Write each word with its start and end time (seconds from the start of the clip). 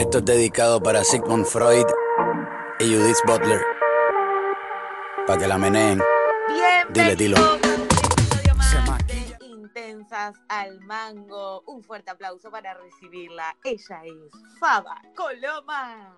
Esto 0.00 0.16
es 0.16 0.24
dedicado 0.24 0.82
para 0.82 1.04
Sigmund 1.04 1.44
Freud 1.44 1.84
y 2.78 2.84
Judith 2.86 3.18
Butler. 3.26 3.60
Para 5.26 5.38
que 5.38 5.46
la 5.46 5.58
meneen. 5.58 6.00
Dile, 6.88 7.14
dilo. 7.16 7.36
Intensas 10.10 10.42
al 10.48 10.80
mango. 10.80 11.62
Un 11.66 11.84
fuerte 11.84 12.10
aplauso 12.10 12.50
para 12.50 12.74
recibirla. 12.74 13.56
Ella 13.62 14.02
es 14.04 14.58
Faba 14.58 15.00
Coloma. 15.14 16.16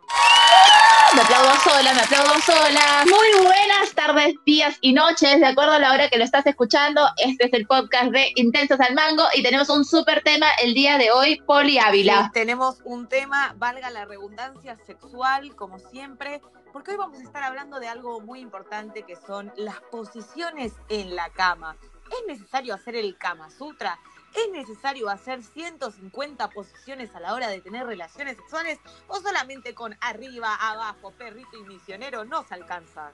Me 1.15 1.21
aplaudo 1.21 1.55
sola, 1.57 1.93
me 1.93 2.01
aplaudo 2.01 2.41
sola. 2.41 3.05
Muy 3.05 3.45
buenas 3.45 3.93
tardes, 3.95 4.35
días 4.47 4.79
y 4.81 4.95
noches, 4.95 5.41
de 5.41 5.47
acuerdo 5.47 5.73
a 5.73 5.79
la 5.79 5.93
hora 5.93 6.09
que 6.09 6.17
lo 6.17 6.25
estás 6.25 6.47
escuchando. 6.47 7.07
Este 7.19 7.47
es 7.47 7.53
el 7.53 7.67
podcast 7.67 8.13
de 8.13 8.33
Intensas 8.37 8.81
al 8.81 8.95
Mango 8.95 9.25
y 9.35 9.43
tenemos 9.43 9.69
un 9.69 9.85
súper 9.85 10.23
tema 10.23 10.47
el 10.63 10.73
día 10.73 10.97
de 10.97 11.11
hoy, 11.11 11.43
Poli 11.43 11.79
Ávila. 11.79 12.25
Sí, 12.25 12.31
tenemos 12.33 12.79
un 12.85 13.09
tema, 13.09 13.55
valga 13.59 13.91
la 13.91 14.07
redundancia, 14.07 14.79
sexual, 14.87 15.55
como 15.55 15.79
siempre, 15.79 16.41
porque 16.73 16.93
hoy 16.93 16.97
vamos 16.97 17.19
a 17.19 17.23
estar 17.25 17.43
hablando 17.43 17.79
de 17.79 17.89
algo 17.89 18.21
muy 18.21 18.41
importante 18.41 19.03
que 19.03 19.17
son 19.17 19.53
las 19.57 19.81
posiciones 19.91 20.73
en 20.89 21.15
la 21.15 21.29
cama. 21.29 21.77
¿Es 22.13 22.27
necesario 22.27 22.75
hacer 22.75 22.97
el 22.97 23.17
Kama 23.17 23.51
Sutra? 23.51 23.99
¿Es 24.35 24.51
necesario 24.51 25.09
hacer 25.09 25.43
150 25.43 26.49
posiciones 26.51 27.15
a 27.15 27.21
la 27.21 27.35
hora 27.35 27.49
de 27.49 27.61
tener 27.61 27.87
relaciones 27.87 28.37
sexuales 28.37 28.79
o 29.09 29.21
solamente 29.21 29.75
con 29.75 29.97
arriba, 30.01 30.55
abajo, 30.55 31.13
perrito 31.13 31.59
y 31.59 31.63
misionero 31.65 32.25
nos 32.25 32.51
alcanza? 32.51 33.13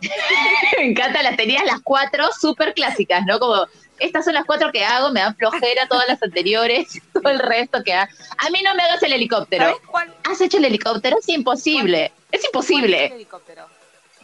me 0.78 0.90
encanta, 0.90 1.22
las 1.22 1.36
tenías 1.36 1.64
las 1.64 1.80
cuatro 1.82 2.28
súper 2.38 2.74
clásicas, 2.74 3.24
¿no? 3.26 3.38
Como, 3.38 3.66
estas 3.98 4.24
son 4.24 4.34
las 4.34 4.44
cuatro 4.44 4.70
que 4.70 4.84
hago, 4.84 5.10
me 5.10 5.20
dan 5.20 5.36
flojera 5.36 5.88
todas 5.88 6.06
las 6.08 6.22
anteriores, 6.22 7.00
todo 7.12 7.30
el 7.30 7.38
resto 7.38 7.82
que 7.82 7.92
hago. 7.92 8.12
A 8.38 8.50
mí 8.50 8.62
no 8.62 8.74
me 8.74 8.82
hagas 8.82 9.02
el 9.02 9.12
helicóptero. 9.12 9.80
¿Has 10.24 10.40
hecho 10.40 10.58
el 10.58 10.64
helicóptero? 10.66 11.18
Es 11.18 11.28
imposible, 11.28 12.04
es 12.04 12.12
¿Cuál 12.12 12.40
es 12.40 12.44
imposible. 12.44 13.06
el 13.06 13.12
helicóptero? 13.12 13.66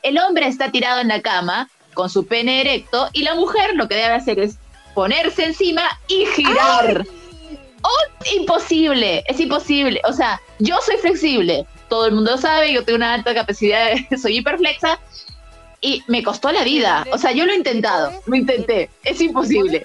El 0.03 0.19
hombre 0.19 0.47
está 0.47 0.71
tirado 0.71 1.01
en 1.01 1.09
la 1.09 1.21
cama 1.21 1.69
con 2.01 2.11
su 2.11 2.27
pene 2.27 2.63
erecto 2.63 3.09
y 3.13 3.23
la 3.23 3.35
mujer 3.35 3.75
lo 3.75 3.87
que 3.89 3.95
debe 3.95 4.15
hacer 4.15 4.39
es 4.41 4.57
ponerse 4.95 5.45
encima 5.45 5.83
y 6.09 6.25
girar. 6.35 7.05
Imposible, 8.37 9.25
es 9.27 9.41
imposible. 9.41 10.01
O 10.05 10.13
sea, 10.13 10.41
yo 10.59 10.79
soy 10.85 10.97
flexible, 10.97 11.67
todo 11.89 12.07
el 12.07 12.13
mundo 12.13 12.33
lo 12.33 12.39
sabe, 12.39 12.73
yo 12.73 12.85
tengo 12.85 12.97
una 12.97 13.15
alta 13.15 13.35
capacidad, 13.35 13.91
soy 14.21 14.39
hiperflexa 14.39 14.99
y 15.81 16.03
me 16.07 16.23
costó 16.23 16.53
la 16.53 16.63
vida. 16.65 17.07
O 17.13 17.19
sea, 17.19 17.33
yo 17.33 17.47
lo 17.47 17.53
he 17.53 17.57
intentado, 17.57 18.13
lo 18.27 18.37
intenté, 18.37 18.91
es 19.05 19.21
imposible. 19.21 19.85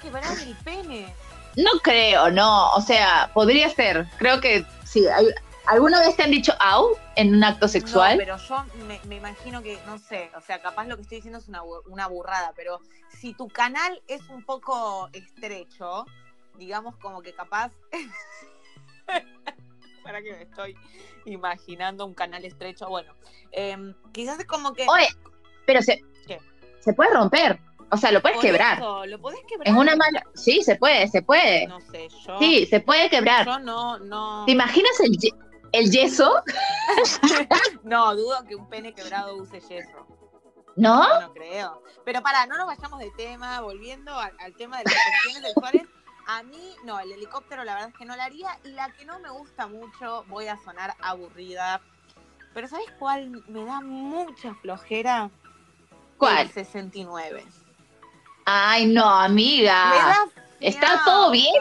No 1.56 1.70
creo, 1.82 2.30
no, 2.30 2.70
o 2.72 2.80
sea, 2.82 3.30
podría 3.32 3.70
ser. 3.70 4.06
Creo 4.18 4.40
que 4.40 4.64
sí. 4.84 5.06
hay- 5.06 5.28
¿Alguna 5.66 6.00
vez 6.00 6.16
te 6.16 6.22
han 6.22 6.30
dicho 6.30 6.52
au 6.60 6.96
en 7.16 7.34
un 7.34 7.42
acto 7.42 7.66
sexual? 7.66 8.12
No, 8.12 8.18
pero 8.18 8.36
yo 8.36 8.64
me, 8.86 9.00
me 9.06 9.16
imagino 9.16 9.62
que, 9.62 9.78
no 9.86 9.98
sé, 9.98 10.30
o 10.36 10.40
sea, 10.40 10.60
capaz 10.60 10.86
lo 10.86 10.96
que 10.96 11.02
estoy 11.02 11.18
diciendo 11.18 11.38
es 11.38 11.48
una, 11.48 11.62
una 11.86 12.06
burrada, 12.06 12.52
pero 12.54 12.80
si 13.08 13.34
tu 13.34 13.48
canal 13.48 14.00
es 14.06 14.22
un 14.28 14.44
poco 14.44 15.08
estrecho, 15.12 16.06
digamos 16.58 16.96
como 16.96 17.22
que 17.22 17.34
capaz... 17.34 17.72
Para 20.02 20.22
que 20.22 20.32
me 20.32 20.42
estoy 20.42 20.76
imaginando 21.24 22.06
un 22.06 22.14
canal 22.14 22.44
estrecho, 22.44 22.88
bueno, 22.88 23.12
em, 23.50 23.92
quizás 24.12 24.38
es 24.38 24.46
como 24.46 24.72
que... 24.72 24.86
Oye, 24.88 25.08
pero 25.66 25.82
se, 25.82 26.00
¿Qué? 26.28 26.40
se 26.78 26.92
puede 26.92 27.12
romper. 27.12 27.58
O 27.90 27.96
sea, 27.96 28.12
lo 28.12 28.20
puedes 28.20 28.36
por 28.36 28.46
quebrar. 28.46 28.78
eso, 28.78 29.06
¿Lo 29.06 29.20
podés 29.20 29.40
quebrar? 29.48 29.68
En 29.68 29.76
una 29.76 29.96
mano. 29.96 30.20
Sí, 30.34 30.62
se 30.62 30.76
puede, 30.76 31.06
se 31.08 31.22
puede. 31.22 31.66
No 31.66 31.80
sé, 31.80 32.08
yo... 32.24 32.38
Sí, 32.38 32.66
se 32.66 32.80
puede 32.80 33.08
quebrar. 33.10 33.46
Yo 33.46 33.58
no, 33.58 33.98
no... 33.98 34.44
¿Te 34.44 34.52
imaginas 34.52 35.00
el, 35.00 35.16
el 35.78 35.90
yeso? 35.90 36.42
No, 37.82 38.14
dudo 38.16 38.42
que 38.44 38.56
un 38.56 38.68
pene 38.68 38.92
quebrado 38.94 39.36
use 39.36 39.60
yeso. 39.60 40.06
¿No? 40.76 41.02
No, 41.08 41.20
no 41.20 41.32
creo. 41.32 41.82
Pero 42.04 42.22
para, 42.22 42.46
no 42.46 42.56
nos 42.56 42.66
vayamos 42.66 42.98
de 42.98 43.10
tema, 43.12 43.60
volviendo 43.60 44.14
al, 44.18 44.34
al 44.40 44.54
tema 44.56 44.78
de 44.78 44.84
las 44.84 44.94
posiciones 44.94 45.42
sexuales. 45.52 45.82
A 46.28 46.42
mí, 46.42 46.74
no, 46.84 46.98
el 46.98 47.12
helicóptero 47.12 47.62
la 47.64 47.74
verdad 47.74 47.90
es 47.90 47.94
que 47.96 48.04
no 48.04 48.16
la 48.16 48.24
haría. 48.24 48.58
Y 48.64 48.70
la 48.70 48.90
que 48.92 49.04
no 49.04 49.18
me 49.20 49.30
gusta 49.30 49.66
mucho, 49.68 50.24
voy 50.28 50.48
a 50.48 50.56
sonar 50.58 50.94
aburrida. 51.00 51.80
Pero 52.52 52.68
¿sabes 52.68 52.86
cuál 52.98 53.30
me 53.48 53.64
da 53.64 53.80
mucha 53.80 54.54
flojera? 54.54 55.30
¿Cuál? 56.18 56.38
El 56.38 56.50
69. 56.52 57.44
Ay, 58.46 58.86
no, 58.86 59.18
Me 59.20 59.24
amiga. 59.26 59.74
da 59.74 60.16
¿está 60.60 61.02
todo 61.04 61.30
bien? 61.30 61.54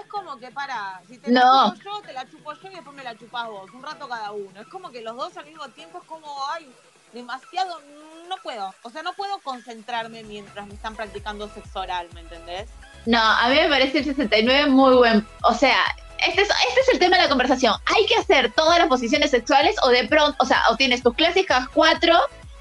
es 0.00 0.06
como 0.06 0.38
que 0.38 0.50
para, 0.50 1.00
si 1.08 1.18
te 1.18 1.30
No. 1.30 1.40
la 1.40 1.74
chupo 1.74 1.84
yo, 1.84 2.02
te 2.02 2.12
la 2.12 2.30
chupo 2.30 2.52
yo 2.54 2.68
y 2.68 2.74
después 2.74 2.96
me 2.96 3.04
la 3.04 3.16
chupas 3.16 3.48
vos, 3.48 3.70
un 3.72 3.82
rato 3.82 4.08
cada 4.08 4.32
uno. 4.32 4.60
Es 4.60 4.68
como 4.68 4.90
que 4.90 5.02
los 5.02 5.16
dos 5.16 5.36
al 5.36 5.46
mismo 5.46 5.68
tiempo 5.68 5.98
es 5.98 6.04
como, 6.04 6.26
ay, 6.50 6.70
demasiado, 7.12 7.80
no 8.28 8.36
puedo. 8.42 8.74
O 8.82 8.90
sea, 8.90 9.02
no 9.02 9.12
puedo 9.14 9.38
concentrarme 9.40 10.22
mientras 10.24 10.66
me 10.66 10.74
están 10.74 10.94
practicando 10.94 11.48
sexo 11.48 11.80
oral, 11.80 12.08
¿me 12.14 12.20
entendés? 12.20 12.68
No, 13.06 13.20
a 13.20 13.48
mí 13.48 13.56
me 13.56 13.68
parece 13.68 13.98
el 13.98 14.04
69 14.04 14.66
muy 14.70 14.94
buen. 14.94 15.26
O 15.42 15.54
sea, 15.54 15.76
este 16.26 16.42
es, 16.42 16.48
este 16.48 16.80
es 16.80 16.88
el 16.90 16.98
tema 16.98 17.16
de 17.16 17.22
la 17.22 17.28
conversación. 17.28 17.74
¿Hay 17.86 18.06
que 18.06 18.16
hacer 18.16 18.52
todas 18.52 18.78
las 18.78 18.88
posiciones 18.88 19.30
sexuales 19.30 19.76
o 19.82 19.88
de 19.88 20.06
pronto, 20.08 20.36
o 20.40 20.46
sea, 20.46 20.62
o 20.70 20.76
tienes 20.76 21.02
tus 21.02 21.14
clásicas 21.14 21.68
cuatro 21.68 22.18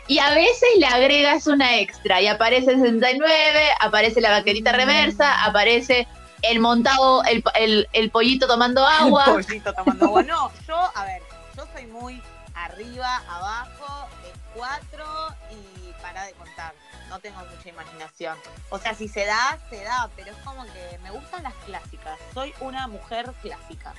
y 0.07 0.19
a 0.19 0.29
veces 0.34 0.69
le 0.78 0.85
agregas 0.88 1.47
una 1.47 1.78
extra 1.78 2.22
y 2.22 2.28
aparece 2.28 2.72
el 2.72 2.81
69, 2.81 3.69
aparece 3.79 4.22
la 4.22 4.31
vaquerita 4.31 4.72
Mm. 4.72 4.75
reversa, 4.75 5.44
aparece 5.44 6.07
el 6.44 6.59
montado, 6.59 7.23
el, 7.25 7.44
el, 7.56 7.88
el 7.94 8.09
pollito 8.12 8.47
tomando 8.47 8.85
agua. 8.85 9.25
Pollito 9.25 9.73
tomando 9.73 10.06
agua. 10.06 10.23
No, 10.28 10.51
yo, 10.67 10.91
a 10.96 11.03
ver, 11.06 11.22
yo 11.56 11.66
soy 11.73 11.85
muy 11.88 12.22
arriba, 12.56 13.22
abajo, 13.29 14.07
en 14.25 14.40
cuatro 14.56 15.06
y 15.51 15.91
para 16.01 16.23
de 16.25 16.34
contar. 16.34 16.73
No 17.09 17.19
tengo 17.19 17.40
mucha 17.40 17.69
imaginación. 17.69 18.38
O 18.69 18.78
sea, 18.79 18.94
si 18.94 19.07
se 19.07 19.25
da, 19.25 19.57
se 19.69 19.81
da, 19.84 20.09
pero 20.16 20.31
es 20.31 20.38
como 20.44 20.63
que 20.66 21.00
me 21.03 21.12
gustan 21.12 21.44
las 21.44 21.53
clásicas. 21.66 22.19
Soy 22.34 22.53
una 22.59 22.88
mujer 22.88 23.31
clásica. 23.41 23.94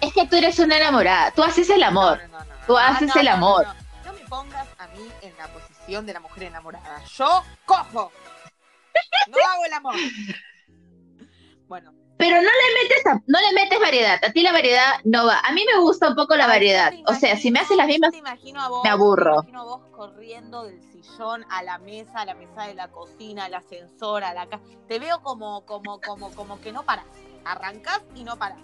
Es 0.00 0.12
que 0.12 0.26
tú 0.26 0.36
eres 0.36 0.58
una 0.58 0.76
enamorada, 0.76 1.30
tú 1.32 1.42
haces 1.42 1.68
el 1.70 1.82
amor. 1.82 2.20
No, 2.30 2.38
no, 2.38 2.44
no. 2.44 2.54
Tú 2.66 2.72
No, 2.74 2.78
haces 2.78 3.16
el 3.16 3.28
amor. 3.28 3.66
No, 4.06 4.12
me 4.12 4.20
pongas 4.20 4.68
a 4.78 4.86
mí 4.88 5.10
en 5.20 5.36
la 5.36 5.48
posición 5.48 6.06
de 6.06 6.12
la 6.12 6.20
mujer 6.20 6.44
enamorada. 6.44 7.02
Yo 7.16 7.42
cojo. 7.64 8.12
No 9.28 9.36
hago 9.52 9.64
el 9.66 9.72
amor. 9.72 9.94
Bueno, 11.66 11.92
Pero 12.18 12.36
no 12.36 12.42
le 12.42 12.82
metes 12.82 13.04
a- 13.06 13.20
no 13.26 13.40
le 13.40 13.52
metes 13.52 13.78
variedad, 13.80 14.18
a 14.24 14.32
ti 14.32 14.40
la 14.42 14.52
variedad 14.52 15.00
no 15.04 15.26
va. 15.26 15.40
A 15.40 15.52
mí 15.52 15.64
me 15.70 15.80
gusta 15.80 16.08
un 16.08 16.14
poco 16.14 16.34
la 16.36 16.46
variedad. 16.46 16.92
O 17.08 17.14
sea, 17.14 17.36
si 17.36 17.50
me 17.50 17.58
haces 17.60 17.76
las 17.76 17.86
mismas 17.88 18.08
yo 18.08 18.12
te 18.12 18.18
imagino 18.18 18.62
a 18.62 18.68
vos, 18.68 18.80
me 18.84 18.90
aburro. 18.90 19.42
Te 19.42 19.50
imagino 19.50 19.60
a 19.60 19.64
vos 19.64 19.80
corriendo 19.94 20.62
del 20.62 20.80
sillón 20.80 21.44
a 21.50 21.62
la 21.64 21.78
mesa, 21.78 22.20
a 22.20 22.24
la 22.24 22.34
mesa 22.34 22.68
de 22.68 22.74
la 22.74 22.88
cocina, 22.88 23.46
al 23.46 23.54
ascensor, 23.54 24.22
a 24.24 24.32
la 24.32 24.46
casa. 24.46 24.62
Te 24.88 24.98
veo 25.00 25.20
como, 25.22 25.66
como, 25.66 26.00
como, 26.00 26.32
como 26.34 26.60
que 26.60 26.72
no 26.72 26.84
paras. 26.84 27.04
Arrancás 27.44 28.00
y 28.14 28.22
no 28.24 28.38
paras. 28.38 28.58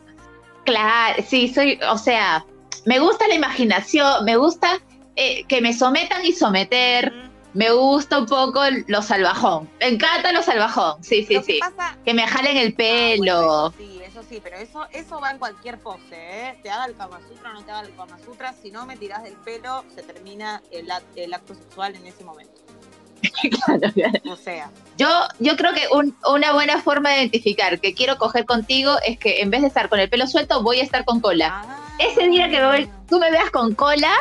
Claro, 0.65 1.23
sí, 1.27 1.53
soy, 1.53 1.79
o 1.91 1.99
sea, 1.99 2.47
me 2.87 3.01
gusta 3.01 3.27
la 3.29 3.35
imaginación, 3.35 4.25
me 4.25 4.37
gusta 4.37 4.79
eh, 5.17 5.45
que 5.45 5.61
me 5.61 5.73
sometan 5.73 6.25
y 6.25 6.33
someter, 6.33 7.13
Mm. 7.13 7.33
me 7.59 7.71
gusta 7.71 8.19
un 8.19 8.27
poco 8.27 8.63
lo 8.87 9.03
salvajón, 9.03 9.69
me 9.79 9.89
encanta 9.89 10.33
lo 10.33 10.43
salvajón, 10.43 11.03
sí, 11.05 11.25
sí, 11.25 11.35
Lo 11.35 11.41
que 11.43 11.53
sí, 11.55 11.61
pasa- 11.61 11.97
que 12.05 12.15
me 12.15 12.27
jalen 12.27 12.57
el 12.57 12.69
Ah, 12.73 12.77
pelo, 12.77 13.43
bueno, 13.43 13.75
sí, 13.77 14.01
eso 14.07 14.23
sí, 14.27 14.41
pero 14.43 14.57
eso, 14.57 14.87
eso 14.93 15.21
va 15.21 15.31
en 15.33 15.39
cualquier 15.39 15.79
pose, 15.79 16.15
¿eh? 16.15 16.59
Te 16.63 16.71
haga 16.71 16.87
el 16.87 16.97
Kama 16.97 17.21
Sutra 17.29 17.51
o 17.51 17.53
no 17.53 17.63
te 17.63 17.71
haga 17.71 17.83
el 17.87 17.95
Kama 17.95 18.19
Sutra, 18.25 18.55
si 18.55 18.71
no 18.71 18.87
me 18.87 18.97
tirás 18.97 19.23
del 19.23 19.35
pelo, 19.35 19.85
se 19.95 20.03
termina 20.03 20.63
el, 20.71 20.89
el 21.17 21.35
acto 21.35 21.55
sexual 21.55 21.95
en 21.97 22.07
ese 22.07 22.25
momento. 22.25 22.55
Claro, 23.67 23.93
claro. 23.93 24.19
O 24.31 24.37
sea, 24.37 24.71
Yo, 24.97 25.09
yo 25.39 25.57
creo 25.57 25.73
que 25.75 25.83
un- 25.93 26.17
una 26.29 26.53
buena 26.53 26.81
forma 26.81 27.11
de 27.11 27.19
identificar 27.21 27.81
que 27.81 27.95
quiero 27.95 28.17
coger 28.19 28.45
contigo 28.47 28.97
es 29.07 29.19
que 29.19 29.41
en 29.43 29.51
vez 29.51 29.61
de 29.63 29.69
estar 29.69 29.89
con 29.89 30.01
el 30.01 30.09
pelo 30.09 30.27
suelto, 30.27 30.63
voy 30.63 30.81
a 30.81 30.83
estar 30.83 31.05
con 31.05 31.21
cola. 31.21 31.63
ah, 31.65 31.97
Ese 31.99 32.29
día 32.29 32.49
que 32.49 32.61
me- 32.61 32.89
tú 33.09 33.19
me 33.19 33.31
veas 33.31 33.51
con 33.51 33.75
cola, 33.75 34.13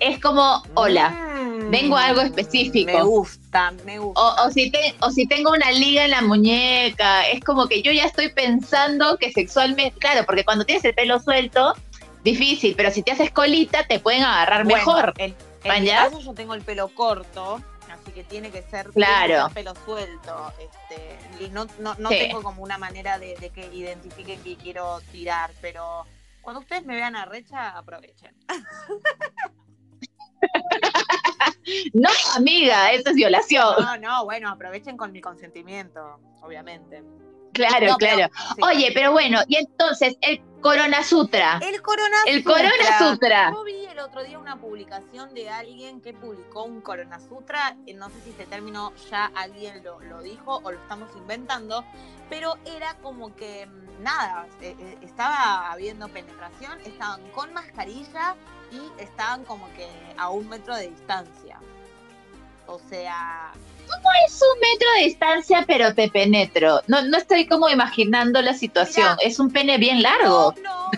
es 0.00 0.18
como, 0.20 0.62
hola, 0.74 1.10
Mm, 1.10 1.70
vengo 1.70 1.96
a 1.96 2.06
algo 2.06 2.20
específico. 2.22 2.90
Me 2.92 3.02
gusta, 3.02 3.70
me 3.84 3.98
gusta. 3.98 4.20
O, 4.20 4.46
o 4.46 4.50
si 4.50 4.70
te- 4.70 4.94
o 5.00 5.10
si 5.10 5.26
tengo 5.26 5.50
una 5.52 5.70
liga 5.72 6.04
en 6.04 6.10
la 6.10 6.20
muñeca, 6.22 7.26
es 7.28 7.42
como 7.44 7.66
que 7.66 7.80
yo 7.82 7.92
ya 7.92 8.04
estoy 8.04 8.28
pensando 8.30 9.16
que 9.18 9.32
sexualmente, 9.32 9.98
claro, 9.98 10.24
porque 10.26 10.44
cuando 10.44 10.64
tienes 10.64 10.84
el 10.84 10.94
pelo 10.94 11.18
suelto, 11.20 11.74
difícil, 12.24 12.74
pero 12.76 12.90
si 12.90 13.02
te 13.02 13.12
haces 13.12 13.30
colita 13.30 13.86
te 13.86 13.98
pueden 14.00 14.22
agarrar 14.24 14.64
Bueno, 14.64 14.76
mejor. 14.78 15.14
En, 15.18 15.34
en 15.64 15.86
caso 15.86 16.20
yo 16.20 16.34
tengo 16.34 16.54
el 16.54 16.62
pelo 16.62 16.88
corto, 16.88 17.62
así 17.90 18.12
que 18.12 18.24
tiene 18.24 18.50
que 18.50 18.62
ser, 18.62 18.90
Claro. 18.90 19.48
pelo 19.54 19.74
suelto. 19.86 20.52
Este, 20.58 21.44
y 21.44 21.48
no, 21.50 21.66
no, 21.78 21.94
no 21.98 22.10
Sí. 22.10 22.18
tengo 22.18 22.42
como 22.42 22.62
una 22.62 22.76
manera 22.78 23.18
de, 23.18 23.34
de 23.36 23.50
que 23.50 23.66
identifiquen 23.72 24.42
que 24.42 24.56
quiero 24.56 25.00
tirar, 25.12 25.50
pero 25.62 26.06
cuando 26.42 26.60
ustedes 26.60 26.84
me 26.84 26.94
vean 26.96 27.16
a 27.16 27.24
recha, 27.24 27.70
aprovechen. 27.70 28.34
No, 31.92 32.08
amiga, 32.36 32.92
eso 32.92 33.10
es 33.10 33.16
violación. 33.16 33.74
No, 33.78 33.96
no, 33.98 34.24
bueno, 34.24 34.50
aprovechen 34.50 34.96
con 34.96 35.12
mi 35.12 35.20
consentimiento, 35.20 36.18
obviamente. 36.42 37.02
Claro, 37.52 37.96
claro. 37.98 38.32
Oye, 38.62 38.90
pero 38.94 39.12
bueno, 39.12 39.40
y 39.48 39.56
entonces, 39.56 40.16
el 40.20 40.40
Corona 40.60 41.02
Sutra. 41.02 41.58
El 41.62 41.82
Corona 41.82 42.16
El 42.26 42.44
Corona 42.44 42.98
Sutra. 42.98 43.50
Yo 43.52 43.64
vi 43.64 43.86
el 43.86 43.98
otro 43.98 44.22
día 44.22 44.38
una 44.38 44.60
publicación 44.60 45.34
de 45.34 45.48
alguien 45.48 46.00
que 46.00 46.12
publicó 46.12 46.64
un 46.64 46.80
Corona 46.80 47.18
Sutra. 47.18 47.76
Eh, 47.86 47.94
no 47.94 48.08
sé 48.08 48.20
si 48.24 48.30
este 48.30 48.46
término 48.46 48.92
ya 49.10 49.30
alguien 49.34 49.82
lo, 49.82 50.22
dijo 50.22 50.60
o 50.62 50.70
lo 50.70 50.78
estamos 50.78 51.10
inventando, 51.16 51.84
pero 52.28 52.56
era 52.64 52.94
como 53.02 53.34
que 53.34 53.66
mm, 53.66 54.02
nada, 54.02 54.46
eh, 54.60 54.76
eh, 54.78 54.98
estaba 55.02 55.70
habiendo 55.72 56.08
penetración, 56.08 56.78
estaban 56.84 57.22
con 57.30 57.52
mascarilla 57.52 58.36
y 58.70 59.02
estaban 59.02 59.44
como 59.44 59.66
que 59.74 59.88
a 60.16 60.30
un 60.30 60.48
metro 60.48 60.74
de 60.76 60.88
distancia. 60.88 61.58
O 62.66 62.78
sea, 62.88 63.52
¿Cómo 63.90 64.08
es 64.26 64.40
un 64.40 64.60
metro 64.60 64.88
de 64.96 65.04
distancia, 65.04 65.64
pero 65.66 65.94
te 65.94 66.08
penetro? 66.08 66.80
No, 66.86 67.02
no 67.02 67.18
estoy 67.18 67.46
como 67.46 67.68
imaginando 67.68 68.40
la 68.40 68.54
situación. 68.54 69.16
es 69.20 69.38
un 69.38 69.50
pene 69.50 69.78
bien 69.78 70.02
largo. 70.02 70.54
No, 70.62 70.84
no. 70.84 70.90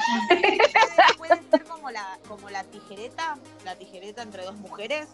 puede, 1.16 1.40
ser 1.50 1.64
como 1.64 1.90
la, 1.90 2.18
como 2.28 2.50
la 2.50 2.64
tijereta, 2.64 3.38
la 3.64 3.76
tijereta 3.76 4.22
entre 4.22 4.44
dos 4.44 4.56
mujeres. 4.56 5.08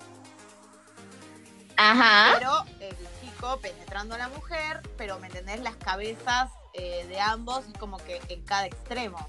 Ajá. 1.76 2.34
Pero 2.38 2.64
el 2.80 2.96
chico 3.20 3.58
penetrando 3.60 4.16
a 4.16 4.18
la 4.18 4.28
mujer, 4.30 4.80
pero 4.96 5.20
¿me 5.20 5.28
entendés? 5.28 5.60
Las 5.60 5.76
cabezas 5.76 6.50
eh, 6.74 7.06
de 7.08 7.20
ambos 7.20 7.64
es 7.66 7.78
como 7.78 7.98
que 7.98 8.20
en 8.28 8.42
cada 8.42 8.66
extremo. 8.66 9.28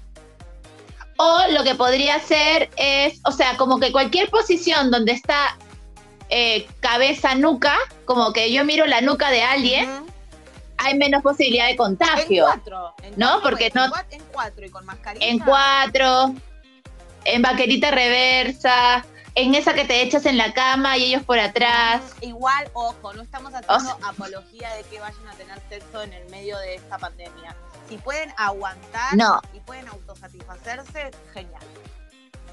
O 1.22 1.38
lo 1.50 1.64
que 1.64 1.74
podría 1.74 2.18
ser 2.18 2.70
es, 2.78 3.20
o 3.26 3.30
sea, 3.30 3.58
como 3.58 3.78
que 3.78 3.92
cualquier 3.92 4.30
posición 4.30 4.90
donde 4.90 5.12
está 5.12 5.58
eh, 6.30 6.66
cabeza, 6.80 7.34
nuca, 7.34 7.76
como 8.06 8.32
que 8.32 8.50
yo 8.50 8.64
miro 8.64 8.86
la 8.86 9.02
nuca 9.02 9.30
de 9.30 9.42
alguien, 9.42 9.86
hay 10.78 10.96
menos 10.96 11.22
posibilidad 11.22 11.66
de 11.66 11.76
contagio. 11.76 12.46
En 12.46 12.52
cuatro, 12.52 12.94
¿no? 13.18 13.42
Porque 13.42 13.70
no. 13.74 13.84
En 14.10 14.22
cuatro 14.32 14.64
y 14.64 14.70
con 14.70 14.86
mascarilla. 14.86 15.26
En 15.26 15.40
cuatro, 15.40 16.34
en 17.26 17.42
vaquerita 17.42 17.90
reversa, 17.90 19.04
en 19.34 19.54
esa 19.54 19.74
que 19.74 19.84
te 19.84 20.00
echas 20.00 20.24
en 20.24 20.38
la 20.38 20.54
cama 20.54 20.96
y 20.96 21.04
ellos 21.04 21.22
por 21.22 21.38
atrás. 21.38 22.00
Igual, 22.22 22.70
ojo, 22.72 23.12
no 23.12 23.20
estamos 23.20 23.52
haciendo 23.52 24.08
apología 24.08 24.74
de 24.74 24.84
que 24.84 25.00
vayan 25.00 25.28
a 25.28 25.32
tener 25.32 25.60
sexo 25.68 26.02
en 26.02 26.14
el 26.14 26.30
medio 26.30 26.56
de 26.60 26.76
esta 26.76 26.96
pandemia. 26.96 27.54
Si 27.90 27.98
pueden 27.98 28.32
aguantar 28.36 29.14
y 29.52 29.60
pueden 29.60 29.88
autosatisfacerse, 29.88 31.10
genial. 31.34 31.62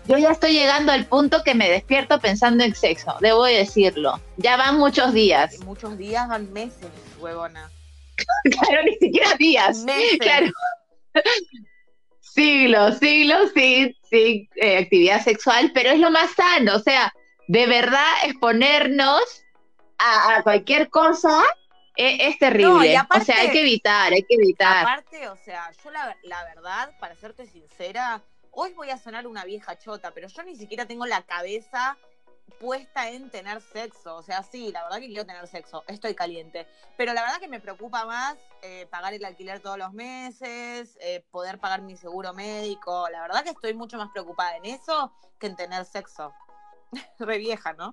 Yo 0.07 0.17
ya 0.17 0.31
estoy 0.31 0.53
llegando 0.53 0.91
al 0.91 1.05
punto 1.05 1.43
que 1.43 1.53
me 1.53 1.69
despierto 1.69 2.19
pensando 2.19 2.63
en 2.63 2.73
sexo, 2.73 3.15
debo 3.21 3.45
decirlo. 3.45 4.19
Ya 4.37 4.57
van 4.57 4.79
muchos 4.79 5.13
días. 5.13 5.59
Muchos 5.59 5.95
días 5.97 6.27
van 6.27 6.51
meses, 6.53 6.89
huevona. 7.19 7.69
claro, 8.43 8.83
ni 8.83 8.95
siquiera 8.95 9.35
días. 9.37 9.83
Meses. 9.83 10.17
Claro. 10.19 10.47
siglos, 12.21 12.97
siglos 12.97 13.51
sin, 13.53 13.95
sin 14.09 14.49
eh, 14.55 14.79
actividad 14.79 15.23
sexual, 15.23 15.71
pero 15.71 15.91
es 15.91 15.99
lo 15.99 16.09
más 16.09 16.31
sano. 16.31 16.77
O 16.77 16.79
sea, 16.79 17.13
de 17.47 17.67
verdad 17.67 18.11
exponernos 18.23 19.21
a, 19.99 20.41
cualquier 20.43 20.89
cosa 20.89 21.43
es, 21.97 22.37
terrible. 22.39 22.95
o 23.09 23.19
sea, 23.21 23.39
hay 23.39 23.51
que 23.51 23.61
evitar, 23.61 24.13
hay 24.13 24.23
que 24.23 24.35
evitar. 24.35 24.83
Aparte, 24.83 25.27
o 25.29 25.35
sea, 25.35 25.71
yo 25.83 25.91
la, 25.91 26.15
la 26.23 26.43
verdad, 26.43 26.91
para 26.99 27.15
serte 27.15 27.45
sincera, 27.45 28.23
hoy 28.51 28.73
voy 28.73 28.89
a 28.89 28.97
sonar 28.97 29.27
una 29.27 29.43
vieja 29.45 29.77
chota, 29.77 30.11
pero 30.11 30.27
yo 30.27 30.43
ni 30.43 30.55
siquiera 30.55 30.85
tengo 30.85 31.05
la 31.05 31.23
cabeza 31.23 31.97
puesta 32.59 33.09
en 33.09 33.29
tener 33.29 33.61
sexo. 33.61 34.15
O 34.15 34.23
sea, 34.23 34.43
sí, 34.43 34.71
la 34.71 34.83
verdad 34.83 34.99
que 34.99 35.07
quiero 35.07 35.25
tener 35.25 35.47
sexo, 35.47 35.83
estoy 35.87 36.15
caliente. 36.15 36.67
Pero 36.97 37.13
la 37.13 37.21
verdad 37.21 37.39
que 37.39 37.47
me 37.47 37.59
preocupa 37.59 38.05
más 38.05 38.37
eh, 38.61 38.87
pagar 38.89 39.13
el 39.13 39.23
alquiler 39.23 39.59
todos 39.59 39.77
los 39.77 39.93
meses, 39.93 40.97
eh, 41.01 41.25
poder 41.31 41.59
pagar 41.59 41.81
mi 41.81 41.95
seguro 41.95 42.33
médico. 42.33 43.07
La 43.09 43.21
verdad 43.21 43.43
que 43.43 43.51
estoy 43.51 43.73
mucho 43.73 43.97
más 43.97 44.09
preocupada 44.11 44.57
en 44.57 44.65
eso 44.65 45.13
que 45.39 45.47
en 45.47 45.55
tener 45.55 45.85
sexo. 45.85 46.33
Re 47.19 47.37
vieja, 47.37 47.73
¿no? 47.73 47.91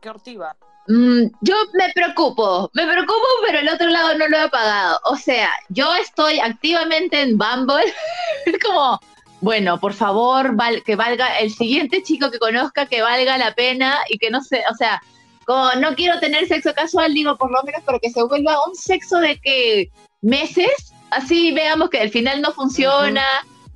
Qué 0.00 0.10
hortiva. 0.10 0.56
Mm, 0.88 1.26
yo 1.42 1.54
me 1.74 1.92
preocupo, 1.94 2.70
me 2.74 2.84
preocupo, 2.84 3.26
pero 3.46 3.60
el 3.60 3.68
otro 3.68 3.88
lado 3.88 4.18
no 4.18 4.26
lo 4.28 4.36
he 4.36 4.48
pagado. 4.48 4.98
O 5.04 5.16
sea, 5.16 5.50
yo 5.68 5.94
estoy 5.94 6.40
activamente 6.40 7.20
en 7.20 7.38
Bumble. 7.38 7.92
es 8.46 8.58
como, 8.58 9.00
bueno, 9.40 9.78
por 9.78 9.92
favor, 9.92 10.56
que 10.84 10.96
valga 10.96 11.38
el 11.38 11.52
siguiente 11.52 12.02
chico 12.02 12.30
que 12.30 12.38
conozca, 12.38 12.86
que 12.86 13.02
valga 13.02 13.38
la 13.38 13.54
pena 13.54 13.98
y 14.08 14.18
que 14.18 14.30
no 14.30 14.42
se, 14.42 14.62
o 14.70 14.74
sea, 14.74 15.00
como 15.44 15.72
no 15.74 15.94
quiero 15.94 16.18
tener 16.20 16.46
sexo 16.46 16.72
casual, 16.74 17.14
digo, 17.14 17.36
por 17.36 17.50
lo 17.50 17.62
menos 17.62 17.82
para 17.82 17.98
que 17.98 18.10
se 18.10 18.22
vuelva 18.22 18.66
un 18.66 18.74
sexo 18.74 19.18
de 19.18 19.38
que 19.40 19.90
meses, 20.20 20.94
así 21.10 21.52
veamos 21.52 21.90
que 21.90 22.00
al 22.00 22.10
final 22.10 22.40
no 22.40 22.52
funciona, 22.52 23.24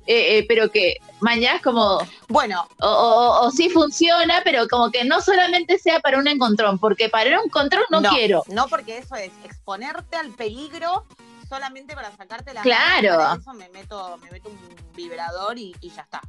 eh, 0.07 0.37
eh, 0.37 0.45
pero 0.47 0.71
que 0.71 0.97
mañana 1.19 1.57
es 1.57 1.61
como, 1.61 1.99
bueno, 2.29 2.67
o, 2.79 3.39
o, 3.43 3.51
sí 3.51 3.69
funciona, 3.69 4.41
pero 4.43 4.67
como 4.69 4.89
que 4.89 5.03
no 5.03 5.21
solamente 5.21 5.77
sea 5.77 5.99
para 5.99 6.17
un 6.17 6.27
encontrón, 6.27 6.79
porque 6.79 7.09
para 7.09 7.39
un 7.39 7.45
encontrón 7.45 7.83
no, 7.89 8.01
no 8.01 8.09
quiero. 8.09 8.43
No, 8.47 8.67
porque 8.67 8.97
eso 8.97 9.15
es 9.15 9.31
exponerte 9.43 10.15
al 10.15 10.31
peligro 10.31 11.05
solamente 11.47 11.95
para 11.95 12.15
sacarte 12.15 12.53
la 12.53 12.61
Claro. 12.61 13.39
eso 13.39 13.53
me 13.53 13.69
meto, 13.69 14.17
me 14.17 14.31
meto 14.31 14.49
un 14.49 14.57
vibrador 14.95 15.57
y, 15.57 15.75
ya 15.81 16.01
está. 16.01 16.21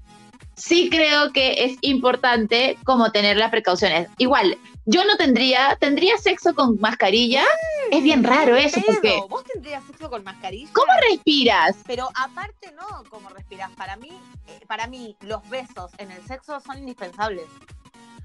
Sí 0.59 0.91
creo 0.91 1.33
que 1.33 1.65
es 1.65 1.79
importante 1.83 2.77
como 2.85 3.13
tener 3.13 3.37
las 3.37 3.51
precauciones. 3.51 4.09
Igual, 4.19 4.59
yo 4.85 5.05
no 5.05 5.17
tendría, 5.17 5.77
tendría 5.81 6.19
sexo 6.19 6.55
con 6.55 6.79
mascarilla. 6.81 7.45
es 7.91 8.03
bien 8.03 8.25
raro 8.25 8.57
eso, 8.57 8.81
porque. 8.85 9.21
¿Vos 9.29 9.45
tendrías 9.45 9.85
sexo 9.85 10.11
con 10.11 10.25
mascarilla? 10.25 10.71
¿Cómo 10.73 10.93
respiras? 11.09 11.77
Pero 11.87 12.09
aparte 12.15 12.73
no, 12.73 13.05
¿cómo 13.09 13.29
respiras? 13.31 13.71
Para 13.73 13.97
mí, 13.97 14.11
eh, 14.47 14.61
para 14.67 14.87
mí, 14.89 15.17
los 15.21 15.49
besos 15.49 15.93
en 15.99 16.11
el 16.11 16.27
sexo 16.27 16.61
son 16.61 16.79
indispensables. 16.79 17.47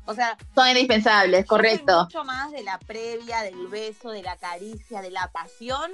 O 0.06 0.14
sea, 0.14 0.38
son 0.54 0.68
indispensables, 0.70 1.46
correcto. 1.46 2.04
Mucho 2.04 2.24
más 2.26 2.52
de 2.52 2.64
la 2.64 2.78
previa, 2.80 3.42
del 3.42 3.68
beso, 3.68 4.10
de 4.10 4.22
la 4.22 4.36
caricia, 4.38 5.02
de 5.02 5.12
la 5.12 5.32
pasión, 5.32 5.92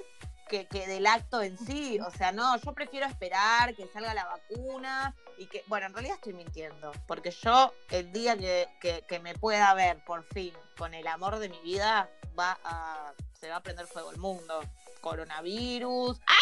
que, 0.50 0.68
del 0.88 1.06
acto 1.06 1.42
en 1.42 1.58
sí. 1.58 2.00
O 2.00 2.12
sea, 2.12 2.32
no, 2.32 2.58
yo 2.58 2.74
prefiero 2.74 3.06
esperar 3.06 3.76
que 3.76 3.88
salga 3.88 4.14
la 4.14 4.26
vacuna 4.26 5.16
y 5.40 5.48
que, 5.48 5.64
bueno, 5.68 5.88
en 5.88 5.94
realidad 5.94 6.16
estoy 6.16 6.34
mintiendo, 6.34 6.92
porque 7.08 7.32
yo 7.32 7.74
el 7.92 8.12
día 8.12 8.38
que, 8.38 9.20
me 9.24 9.34
pueda 9.36 9.74
ver 9.74 10.04
por 10.04 10.24
fin 10.26 10.54
con 10.78 10.94
el 10.94 11.08
amor 11.08 11.40
de 11.40 11.48
mi 11.48 11.60
vida, 11.62 12.10
va 12.38 12.60
a, 12.64 13.14
se 13.40 13.50
va 13.50 13.56
a 13.56 13.64
prender 13.64 13.88
fuego 13.88 14.12
el 14.12 14.18
mundo. 14.18 14.62
Coronavirus. 15.00 16.20
¡Ay! 16.28 16.36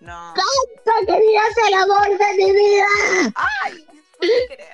No. 0.00 0.34
¡Tanto 0.84 1.12
querías 1.12 1.56
el 1.68 1.74
amor 1.74 2.18
de 2.18 2.34
mi 2.34 2.50
vida! 2.50 2.86
¡Ay! 3.36 3.86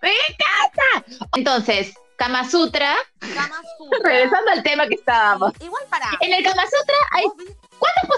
¡Me 0.00 0.12
encanta! 0.12 1.04
Entonces, 1.36 1.94
Kama 2.16 2.48
Sutra. 2.48 2.94
Kama 3.18 3.60
Sutra. 3.76 3.98
Regresando 4.04 4.50
al 4.52 4.62
tema 4.62 4.86
que 4.86 4.94
estábamos. 4.94 5.52
igual 5.60 5.84
para. 5.90 6.06
En 6.20 6.32
el 6.32 6.42
Kama 6.42 6.62
Sutra 6.64 6.96
hay. 7.10 7.24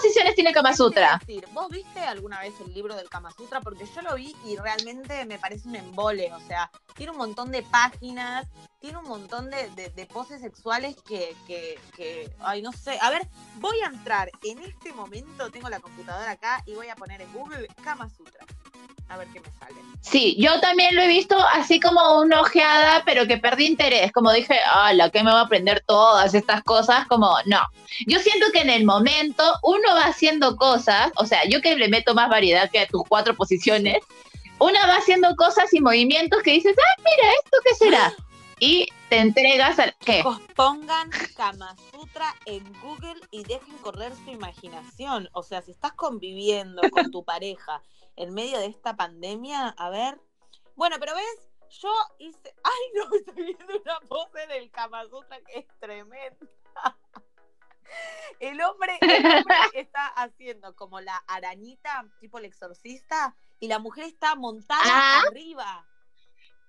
¿Cuántas 0.04 0.12
posiciones 0.12 0.34
tiene 0.34 0.52
Kama 0.52 0.76
Sutra? 0.76 1.18
Decir, 1.18 1.48
¿Vos 1.54 1.70
viste 1.70 2.00
alguna 2.00 2.38
vez 2.40 2.52
el 2.60 2.74
libro 2.74 2.94
del 2.94 3.08
Kama 3.08 3.30
Sutra? 3.30 3.62
Porque 3.62 3.86
yo 3.86 4.02
lo 4.02 4.14
vi 4.16 4.36
y 4.44 4.56
realmente 4.56 5.24
me 5.24 5.38
parece 5.38 5.66
un 5.66 5.76
embole. 5.76 6.30
O 6.34 6.40
sea, 6.40 6.70
tiene 6.94 7.12
un 7.12 7.16
montón 7.16 7.50
de 7.50 7.62
páginas, 7.62 8.46
tiene 8.80 8.98
un 8.98 9.08
montón 9.08 9.48
de, 9.48 9.70
de, 9.70 10.06
poses 10.06 10.42
sexuales 10.42 10.96
que, 11.08 11.34
que, 11.46 11.80
que, 11.96 12.30
Ay, 12.40 12.60
no 12.60 12.72
sé. 12.72 12.98
A 13.00 13.08
ver, 13.08 13.26
voy 13.56 13.80
a 13.80 13.86
entrar 13.86 14.30
en 14.42 14.58
este 14.58 14.92
momento, 14.92 15.50
tengo 15.50 15.70
la 15.70 15.80
computadora 15.80 16.32
acá 16.32 16.62
y 16.66 16.74
voy 16.74 16.88
a 16.88 16.96
poner 16.96 17.22
en 17.22 17.32
Google 17.32 17.66
Kama 17.82 18.10
Sutra 18.10 18.44
a 19.14 19.18
ver 19.18 19.28
qué 19.28 19.40
me 19.40 19.46
sale. 19.58 19.74
Sí, 20.00 20.36
yo 20.38 20.60
también 20.60 20.94
lo 20.94 21.02
he 21.02 21.08
visto 21.08 21.36
así 21.54 21.80
como 21.80 22.20
una 22.20 22.40
ojeada, 22.40 23.02
pero 23.06 23.26
que 23.26 23.38
perdí 23.38 23.66
interés. 23.66 24.12
Como 24.12 24.32
dije, 24.32 24.56
la 24.92 25.08
¿qué 25.10 25.22
me 25.22 25.30
va 25.30 25.40
a 25.40 25.44
aprender 25.44 25.82
todas 25.86 26.34
estas 26.34 26.62
cosas? 26.62 27.06
Como, 27.06 27.34
no. 27.46 27.60
Yo 28.06 28.18
siento 28.18 28.46
que 28.52 28.60
en 28.60 28.70
el 28.70 28.84
momento 28.84 29.42
uno 29.62 29.94
va 29.94 30.04
haciendo 30.04 30.56
cosas, 30.56 31.10
o 31.16 31.24
sea, 31.24 31.40
yo 31.48 31.62
que 31.62 31.76
le 31.76 31.88
meto 31.88 32.14
más 32.14 32.28
variedad 32.28 32.70
que 32.70 32.80
a 32.80 32.86
tus 32.86 33.02
cuatro 33.08 33.34
posiciones, 33.34 33.98
una 34.58 34.86
va 34.86 34.96
haciendo 34.96 35.34
cosas 35.36 35.72
y 35.72 35.80
movimientos 35.80 36.42
que 36.42 36.52
dices, 36.52 36.76
ah, 36.78 37.02
mira, 37.02 37.32
¿esto 37.42 37.58
qué 37.64 37.74
será? 37.74 38.14
Y 38.60 38.86
te 39.14 39.20
entregas 39.20 39.78
al. 39.78 39.96
¿Qué? 39.98 40.24
Pongan 40.56 41.10
Kama 41.36 41.76
Sutra 41.92 42.34
en 42.46 42.64
Google 42.80 43.20
y 43.30 43.44
dejen 43.44 43.76
correr 43.78 44.12
su 44.16 44.30
imaginación. 44.30 45.28
O 45.32 45.42
sea, 45.42 45.62
si 45.62 45.70
estás 45.70 45.92
conviviendo 45.92 46.82
con 46.90 47.10
tu 47.10 47.24
pareja 47.24 47.80
en 48.16 48.34
medio 48.34 48.58
de 48.58 48.66
esta 48.66 48.96
pandemia, 48.96 49.68
a 49.68 49.90
ver. 49.90 50.20
Bueno, 50.74 50.96
pero 50.98 51.14
ves, 51.14 51.48
yo 51.80 51.92
hice. 52.18 52.54
Ay, 52.64 52.82
no, 52.94 53.04
estoy 53.16 53.44
viendo 53.44 53.82
una 53.84 54.00
pose 54.00 54.46
del 54.48 54.70
Kama 54.72 55.04
Sutra 55.04 55.38
que 55.42 55.60
es 55.60 55.66
tremenda. 55.78 56.46
El 58.40 58.60
hombre, 58.62 58.98
está 59.74 60.06
haciendo 60.08 60.74
como 60.74 61.00
la 61.00 61.16
arañita, 61.28 62.04
tipo 62.18 62.38
el 62.38 62.46
exorcista, 62.46 63.36
y 63.60 63.68
la 63.68 63.78
mujer 63.78 64.06
está 64.06 64.34
montada 64.34 64.82
ah. 64.84 65.22
arriba. 65.28 65.86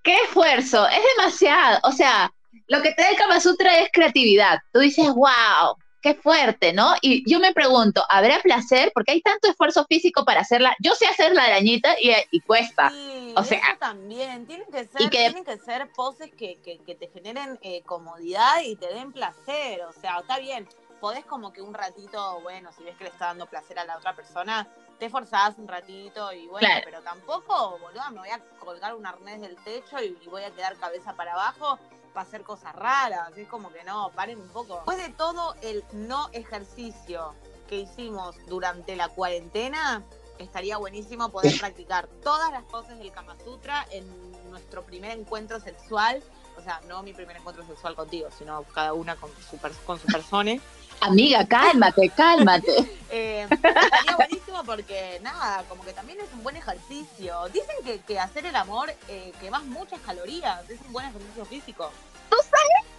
¡Qué 0.05 0.15
esfuerzo! 0.23 0.87
Es 0.87 1.01
demasiado. 1.17 1.79
O 1.83 1.91
sea, 1.91 2.31
lo 2.67 2.81
que 2.83 2.93
te 2.93 3.01
da 3.01 3.09
el 3.09 3.17
Kama 3.17 3.39
Sutra 3.39 3.79
es 3.79 3.89
creatividad. 3.91 4.59
Tú 4.71 4.79
dices, 4.79 5.11
wow, 5.13 5.75
qué 6.03 6.13
fuerte, 6.13 6.73
¿no? 6.73 6.93
Y 7.01 7.27
yo 7.27 7.39
me 7.39 7.53
pregunto, 7.53 8.05
¿habrá 8.07 8.39
placer? 8.39 8.91
Porque 8.93 9.13
hay 9.13 9.21
tanto 9.21 9.49
esfuerzo 9.49 9.83
físico 9.89 10.23
para 10.23 10.41
hacerla. 10.41 10.75
Yo 10.79 10.93
sé 10.93 11.07
hacer 11.07 11.33
la 11.33 11.45
arañita 11.45 11.95
y, 11.99 12.39
cuesta. 12.41 12.91
o 13.35 13.43
sea, 13.43 13.77
también. 13.79 14.45
Tienen 14.45 14.67
que 14.71 14.85
ser, 14.85 15.09
tienen 15.09 15.43
que 15.43 15.57
ser 15.57 15.91
poses 15.93 16.29
que, 16.35 16.59
que, 16.61 16.95
te 16.95 17.07
generen 17.07 17.57
eh, 17.63 17.81
comodidad 17.81 18.61
y 18.63 18.75
te 18.75 18.93
den 18.93 19.11
placer. 19.11 19.81
O 19.89 19.93
sea, 19.93 20.19
está 20.19 20.37
bien. 20.37 20.69
Podés 21.01 21.25
como 21.25 21.51
que 21.51 21.63
un 21.63 21.73
ratito, 21.73 22.39
bueno, 22.41 22.69
si 22.77 22.83
ves 22.83 22.95
que 22.95 23.05
le 23.05 23.09
está 23.09 23.25
dando 23.25 23.47
placer 23.47 23.79
a 23.79 23.85
la 23.85 23.97
otra 23.97 24.15
persona, 24.15 24.67
te 24.99 25.09
forzás 25.09 25.57
un 25.57 25.67
ratito 25.67 26.31
y 26.31 26.47
bueno, 26.47 26.67
pero 26.83 27.01
tampoco, 27.01 27.77
boludo, 27.79 28.11
me 28.11 28.19
voy 28.19 28.29
a 28.29 28.39
colgar 28.59 28.95
un 28.95 29.05
arnés 29.05 29.41
del 29.41 29.55
techo 29.57 30.01
y 30.01 30.15
voy 30.27 30.43
a 30.43 30.51
quedar 30.51 30.75
cabeza 30.77 31.13
para 31.15 31.33
abajo 31.33 31.79
para 32.13 32.27
hacer 32.27 32.43
cosas 32.43 32.73
raras. 32.75 33.37
Es 33.37 33.47
como 33.47 33.71
que 33.71 33.83
no, 33.83 34.09
paren 34.15 34.39
un 34.39 34.49
poco. 34.49 34.75
Después 34.75 34.97
de 34.97 35.09
todo 35.09 35.55
el 35.61 35.83
no 35.91 36.29
ejercicio 36.31 37.35
que 37.67 37.79
hicimos 37.79 38.35
durante 38.47 38.95
la 38.95 39.09
cuarentena, 39.09 40.03
estaría 40.39 40.77
buenísimo 40.77 41.29
poder 41.29 41.53
practicar 41.59 42.07
todas 42.23 42.51
las 42.51 42.63
poses 42.63 42.97
del 42.97 43.11
Kama 43.11 43.35
Sutra 43.43 43.85
en 43.91 44.05
nuestro 44.49 44.83
primer 44.83 45.11
encuentro 45.11 45.59
sexual. 45.59 46.23
O 46.57 46.61
sea, 46.61 46.81
no 46.87 47.03
mi 47.03 47.13
primer 47.13 47.37
encuentro 47.37 47.65
sexual 47.65 47.95
contigo, 47.95 48.29
sino 48.37 48.63
cada 48.73 48.93
una 48.93 49.15
con 49.15 49.29
su, 49.49 49.57
con 49.85 49.99
su 49.99 50.07
persona. 50.07 50.59
Amiga, 51.01 51.45
cálmate, 51.45 52.09
cálmate. 52.09 52.71
eh, 53.11 53.47
estaría 53.49 54.15
buenísimo 54.15 54.63
porque, 54.65 55.19
nada, 55.21 55.63
como 55.67 55.83
que 55.83 55.93
también 55.93 56.19
es 56.21 56.31
un 56.33 56.43
buen 56.43 56.55
ejercicio. 56.55 57.47
Dicen 57.53 57.75
que, 57.83 57.99
que 57.99 58.19
hacer 58.19 58.45
el 58.45 58.55
amor 58.55 58.93
eh, 59.07 59.33
quemas 59.41 59.63
muchas 59.63 59.99
calorías, 60.01 60.67
es 60.69 60.79
un 60.85 60.93
buen 60.93 61.05
ejercicio 61.05 61.45
físico. 61.45 61.91
¿Tú 62.29 62.37
sabes? 62.37 62.95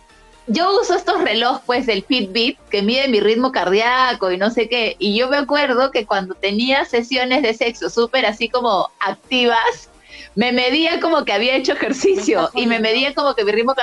Yo 0.48 0.80
uso 0.80 0.94
estos 0.94 1.22
relojes, 1.22 1.62
pues, 1.66 1.86
del 1.86 2.04
Fitbit, 2.04 2.58
que 2.68 2.82
mide 2.82 3.08
mi 3.08 3.18
ritmo 3.18 3.50
cardíaco 3.50 4.30
y 4.30 4.36
no 4.36 4.50
sé 4.50 4.68
qué. 4.68 4.94
Y 5.00 5.16
yo 5.16 5.28
me 5.28 5.38
acuerdo 5.38 5.90
que 5.90 6.06
cuando 6.06 6.34
tenía 6.34 6.84
sesiones 6.84 7.42
de 7.42 7.52
sexo 7.52 7.90
súper 7.90 8.26
así 8.26 8.48
como 8.48 8.90
activas, 9.00 9.90
me 10.36 10.52
medía 10.52 11.00
como 11.00 11.24
que 11.24 11.32
había 11.32 11.56
hecho 11.56 11.72
ejercicio 11.72 12.50
y 12.54 12.66
me 12.66 12.78
medía 12.78 13.14
como 13.14 13.34
que 13.34 13.42
mi 13.42 13.50
ritmo 13.50 13.74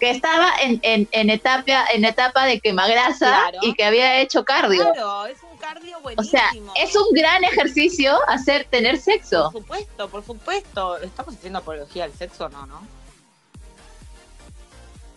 que 0.00 0.10
estaba 0.10 0.50
en, 0.60 0.80
en, 0.82 1.06
en, 1.12 1.30
etapa, 1.30 1.84
en 1.94 2.04
etapa 2.04 2.46
de 2.46 2.60
quemagrasa 2.60 3.52
y 3.60 3.74
que 3.74 3.84
había 3.84 4.20
hecho 4.20 4.44
cardio. 4.44 4.90
Claro, 4.92 5.26
es 5.26 5.38
un 5.44 5.56
cardio 5.58 6.00
buenísimo. 6.00 6.26
O 6.26 6.28
sea, 6.28 6.50
es 6.82 6.96
un 6.96 7.14
gran 7.14 7.44
ejercicio 7.44 8.18
hacer 8.26 8.64
tener 8.64 8.98
sexo. 8.98 9.50
Por 9.52 9.62
supuesto, 9.62 10.08
por 10.08 10.24
supuesto. 10.24 10.96
¿Estamos 10.98 11.36
haciendo 11.36 11.60
apología 11.60 12.04
al 12.04 12.12
sexo 12.14 12.48
no, 12.48 12.66
no? 12.66 12.82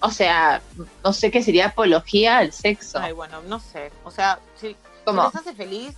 O 0.02 0.12
sea, 0.12 0.62
no 1.04 1.14
sé 1.14 1.32
qué 1.32 1.42
sería 1.42 1.68
apología 1.68 2.38
al 2.38 2.52
sexo. 2.52 3.00
Ay, 3.00 3.14
bueno, 3.14 3.42
no 3.44 3.60
sé. 3.60 3.92
O 4.04 4.12
sea, 4.12 4.40
si, 4.60 4.76
¿Cómo? 5.04 5.24
les 5.24 5.36
hace 5.36 5.56
feliz. 5.56 5.96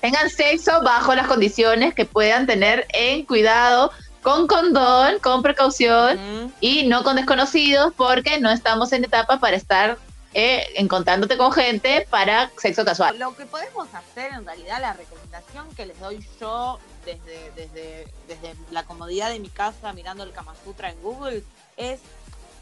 tengan 0.00 0.28
sexo 0.28 0.82
bajo 0.82 1.14
las 1.14 1.28
condiciones 1.28 1.94
que 1.94 2.04
puedan 2.04 2.46
tener 2.46 2.86
en 2.90 3.24
cuidado 3.24 3.90
con 4.28 4.46
condón, 4.46 5.18
con 5.20 5.42
precaución 5.42 6.52
y 6.60 6.86
no 6.86 7.02
con 7.02 7.16
desconocidos 7.16 7.94
porque 7.96 8.38
no 8.38 8.50
estamos 8.50 8.92
en 8.92 9.04
etapa 9.04 9.40
para 9.40 9.56
estar 9.56 9.96
eh, 10.34 10.66
encontrándote 10.76 11.38
con 11.38 11.50
gente 11.50 12.06
para 12.10 12.50
sexo 12.58 12.84
casual. 12.84 13.18
Lo 13.18 13.34
que 13.34 13.46
podemos 13.46 13.88
hacer 13.94 14.34
en 14.34 14.44
realidad, 14.44 14.82
la 14.82 14.92
recomendación 14.92 15.74
que 15.74 15.86
les 15.86 15.98
doy 15.98 16.22
yo 16.38 16.78
desde, 17.06 17.50
desde, 17.56 18.06
desde 18.26 18.54
la 18.70 18.82
comodidad 18.82 19.30
de 19.30 19.38
mi 19.38 19.48
casa 19.48 19.94
mirando 19.94 20.24
el 20.24 20.32
Kama 20.32 20.52
Sutra 20.62 20.90
en 20.90 21.00
Google 21.00 21.42
es 21.78 22.00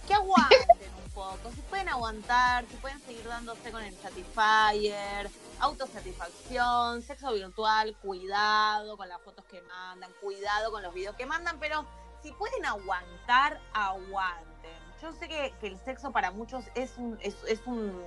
que 0.07 0.15
aguanten 0.15 0.93
un 1.05 1.11
poco, 1.13 1.51
si 1.53 1.63
pueden 1.63 1.89
aguantar, 1.89 2.65
si 2.71 2.77
pueden 2.77 3.01
seguir 3.01 3.27
dándose 3.27 3.73
con 3.73 3.83
el 3.83 3.97
Satisfyer, 4.01 5.29
autosatisfacción, 5.61 7.03
sexo 7.03 7.33
virtual, 7.33 7.97
cuidado 8.03 8.97
con 8.97 9.09
las 9.09 9.21
fotos 9.23 9.45
que 9.47 9.61
mandan, 9.63 10.11
cuidado 10.21 10.71
con 10.71 10.83
los 10.83 10.93
videos 10.93 11.17
que 11.17 11.27
mandan, 11.27 11.59
pero 11.59 11.87
si 12.23 12.33
pueden 12.33 12.65
aguantar, 12.67 13.61
aguanten. 13.73 14.77
Yo 15.03 15.13
sé 15.13 15.29
que, 15.29 15.55
el 15.63 15.79
sexo 15.85 16.11
para 16.13 16.31
muchos 16.31 16.65
es 16.75 16.97
un, 16.97 17.19
es, 17.23 17.37
un 17.67 18.03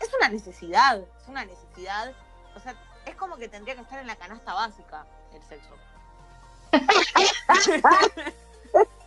es 0.00 0.12
una 0.14 0.28
necesidad, 0.28 0.98
es 0.98 1.28
una 1.28 1.44
necesidad. 1.44 2.12
O 2.56 2.60
sea, 2.60 2.74
es 3.06 3.14
como 3.16 3.36
que 3.36 3.48
tendría 3.48 3.74
que 3.74 3.82
estar 3.82 3.98
en 3.98 4.06
la 4.06 4.16
canasta 4.16 4.52
básica 4.54 5.06
el 5.34 5.42
sexo. 5.42 5.74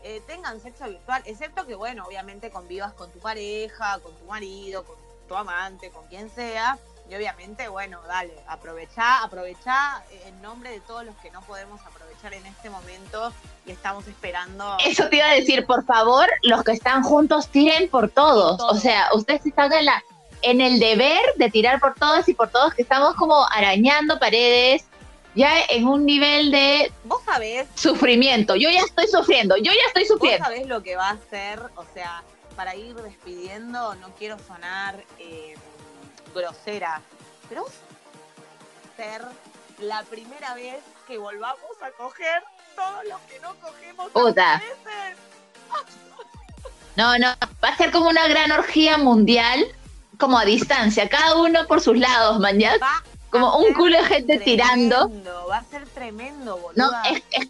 Eh, 0.08 0.22
tengan 0.28 0.62
sexo 0.62 0.86
virtual, 0.86 1.24
excepto 1.26 1.66
que, 1.66 1.74
bueno, 1.74 2.06
obviamente 2.06 2.52
convivas 2.52 2.94
con 2.94 3.12
tu 3.12 3.18
pareja, 3.18 3.98
con 4.02 4.16
tu 4.16 4.26
marido, 4.26 4.86
con 4.86 4.96
tu 5.28 5.36
amante, 5.36 5.90
con 5.90 6.06
quien 6.06 6.30
sea, 6.30 6.78
y 7.10 7.16
obviamente, 7.16 7.68
bueno, 7.68 8.02
dale, 8.08 8.34
aprovecha, 8.48 9.24
aprovecha 9.24 10.04
en 10.26 10.42
nombre 10.42 10.72
de 10.72 10.80
todos 10.80 11.06
los 11.06 11.16
que 11.18 11.30
no 11.32 11.42
podemos 11.42 11.80
aprovechar 11.82 12.34
en 12.34 12.46
este 12.46 12.70
momento 12.70 13.32
y 13.66 13.72
estamos 13.72 14.08
esperando. 14.08 14.78
Eso 14.84 15.08
te 15.10 15.18
iba 15.18 15.28
a 15.28 15.34
decir, 15.34 15.66
por 15.66 15.86
favor, 15.86 16.28
los 16.42 16.64
que 16.64 16.72
están 16.72 17.04
juntos 17.04 17.50
tiren 17.50 17.90
por 17.90 18.10
todos. 18.10 18.60
O 18.62 18.76
sea, 18.76 19.10
ustedes 19.14 19.46
están 19.46 19.72
en 19.74 19.86
la 19.86 20.04
en 20.42 20.62
el 20.62 20.80
deber 20.80 21.22
de 21.38 21.50
tirar 21.50 21.80
por 21.80 21.96
todos 21.96 22.28
y 22.28 22.34
por 22.34 22.50
todos 22.50 22.74
que 22.74 22.84
estamos 22.84 23.16
como 23.16 23.48
arañando 23.50 24.20
paredes, 24.20 24.86
ya 25.34 25.52
en 25.70 25.88
un 25.88 26.06
nivel 26.06 26.52
de 26.52 26.92
vos 27.04 27.22
sabés 27.24 27.68
sufrimiento. 27.76 28.56
Yo 28.56 28.70
ya 28.70 28.82
estoy 28.82 29.08
sufriendo, 29.08 29.58
yo 29.58 29.72
ya 29.72 29.88
estoy 29.88 30.06
sufriendo. 30.06 30.40
Vos 30.40 30.48
sabés 30.48 30.68
lo 30.68 30.84
que 30.84 30.96
va 30.96 31.10
a 31.10 31.18
ser, 31.30 31.60
o 31.76 31.86
sea, 31.94 32.24
para 32.56 32.76
ir 32.76 32.96
despidiendo, 32.96 33.96
no 33.96 34.10
quiero 34.16 34.38
sonar 34.40 35.04
eh, 35.20 35.56
grosera, 36.36 37.02
pero 37.50 37.66
ser 38.96 39.22
la 39.80 40.04
primera 40.04 40.54
vez 40.54 40.84
que 41.08 41.18
volvamos 41.18 41.82
a 41.82 41.92
coger 41.92 42.44
todo 42.76 43.04
lo 43.04 43.20
que 43.28 43.40
no 43.40 43.56
cogemos 43.56 44.12
Puta. 44.12 44.62
No, 46.96 47.18
no, 47.18 47.28
va 47.64 47.70
a 47.70 47.78
ser 47.78 47.92
como 47.92 48.10
una 48.10 48.28
gran 48.28 48.52
orgía 48.52 48.98
mundial, 48.98 49.66
como 50.18 50.38
a 50.38 50.46
distancia, 50.46 51.10
cada 51.10 51.36
uno 51.36 51.68
por 51.68 51.82
sus 51.82 51.98
lados, 51.98 52.40
man, 52.40 52.58
Como 53.30 53.58
un 53.58 53.74
culo 53.74 53.98
de 53.98 54.06
gente 54.06 54.38
tirando. 54.40 55.12
Va 55.50 55.58
a 55.58 55.64
ser 55.66 55.86
tremendo, 55.90 56.58
boludo. 56.58 56.92
No, 56.92 56.92
es, 57.04 57.22
es 57.32 57.50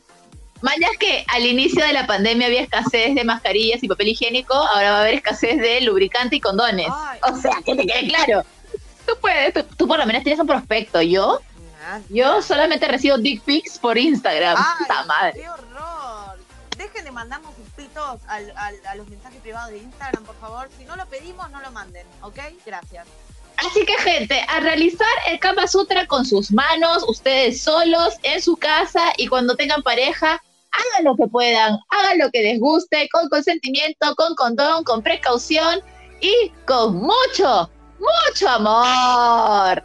que 1.00 1.26
al 1.28 1.46
inicio 1.46 1.86
de 1.86 1.94
la 1.94 2.08
pandemia 2.08 2.48
había 2.48 2.62
escasez 2.62 3.14
de 3.14 3.24
mascarillas 3.24 3.84
y 3.84 3.88
papel 3.88 4.08
higiénico, 4.10 4.56
ahora 4.56 4.92
va 4.92 4.98
a 4.98 5.02
haber 5.02 5.16
escasez 5.16 5.60
de 5.60 5.82
lubricante 5.82 6.38
y 6.38 6.42
condones. 6.42 6.88
o 6.90 7.36
sea, 7.36 7.58
que 7.64 7.76
te 7.76 7.86
quede 7.86 8.08
claro 8.08 8.44
tú 9.06 9.14
puedes, 9.22 9.54
tú, 9.78 9.88
por 9.88 10.00
lo 10.00 10.06
menos 10.06 10.24
tienes 10.24 10.40
un 10.40 10.48
prospecto. 10.48 11.02
Yo, 11.02 11.42
yo 12.10 12.42
solamente 12.42 12.88
recibo 12.88 13.18
dick 13.18 13.42
pics 13.44 13.78
por 13.80 13.98
Instagram. 13.98 14.58
Ay, 14.58 15.06
madre! 15.08 15.34
¡Qué 15.34 15.50
horror! 15.50 16.40
Dejen 16.78 17.06
de 17.06 17.12
mandarnos 17.12 17.54
sus 17.56 17.70
pitos 17.70 18.20
a 18.28 18.96
los 18.96 19.08
mensajes 19.08 19.42
privados 19.42 19.72
de 19.72 19.78
Instagram, 19.78 20.24
por 20.24 20.36
favor. 20.40 20.70
Si 20.78 20.86
no 20.86 20.96
lo 20.96 21.06
pedimos, 21.08 21.50
no 21.52 21.62
lo 21.62 21.72
manden, 21.72 22.06
¿ok? 22.22 22.40
Gracias. 22.66 23.08
Así 23.58 23.86
que, 23.86 23.98
gente, 24.00 24.46
a 24.50 24.60
realizar 24.60 25.08
el 25.28 25.40
Kama 25.40 25.68
Sutra 25.68 26.06
con 26.08 26.26
sus 26.26 26.52
manos, 26.52 27.06
ustedes 27.08 27.62
solos, 27.62 28.16
en 28.24 28.42
su 28.42 28.58
casa 28.58 29.14
y 29.18 29.28
cuando 29.28 29.56
tengan 29.56 29.82
pareja, 29.82 30.42
hagan 30.72 31.06
lo 31.06 31.16
que 31.16 31.28
puedan, 31.28 31.80
hagan 31.90 32.20
lo 32.20 32.30
que 32.32 32.42
les 32.42 32.60
guste, 32.60 33.08
con 33.10 33.30
consentimiento, 33.30 34.14
con 34.16 34.36
condón, 34.36 34.84
con 34.84 35.02
precaución 35.02 35.80
y 36.20 36.52
con 36.66 36.98
mucho, 36.98 37.70
mucho 38.36 38.50
amor. 38.50 39.82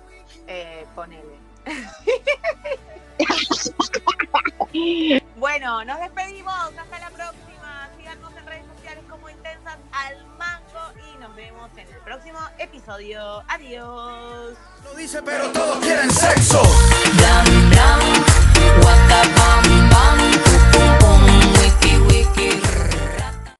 Eh, 0.48 0.84
ponele. 0.96 1.38
bueno, 5.36 5.84
nos 5.84 6.00
despedimos. 6.00 6.72
Hasta 6.76 6.98
la 6.98 7.10
próxima. 7.10 7.88
Síganos 7.96 8.32
en 8.36 8.46
redes 8.46 8.64
sociales 8.74 9.04
como 9.08 9.30
Intensas 9.30 9.78
al 9.92 10.26
Mango 10.36 10.80
y 10.98 11.16
nos 11.18 11.36
vemos 11.36 11.70
en 11.76 11.86
el 11.86 12.00
próximo 12.00 12.40
episodio. 12.58 13.44
Adiós. 13.46 14.58
Lo 14.82 14.94
dice, 14.96 15.22
pero 15.22 15.52
todos 15.52 15.78
quieren 15.78 16.10
sexo. 16.10 16.60